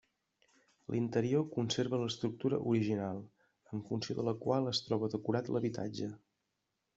L'interior 0.93 1.43
conserva 1.51 1.99
l'estructura 2.03 2.59
original, 2.71 3.19
en 3.75 3.85
funció 3.91 4.17
de 4.21 4.27
la 4.31 4.35
qual 4.47 4.71
es 4.73 4.81
troba 4.89 5.11
decorat 5.17 5.53
l'habitatge. 5.55 6.11